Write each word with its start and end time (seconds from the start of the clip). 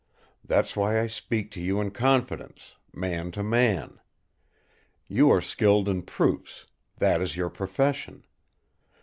That's 0.43 0.75
why 0.75 0.99
I 0.99 1.05
speak 1.05 1.51
to 1.51 1.61
you 1.61 1.79
in 1.79 1.91
confidence, 1.91 2.73
man 2.91 3.29
to 3.33 3.43
man. 3.43 3.99
You 5.07 5.29
are 5.29 5.41
skilled 5.41 5.87
in 5.87 6.01
proofs; 6.01 6.65
that 6.97 7.21
is 7.21 7.35
your 7.37 7.51
profession. 7.51 8.25